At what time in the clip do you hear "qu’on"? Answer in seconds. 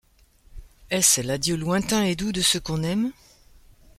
2.59-2.81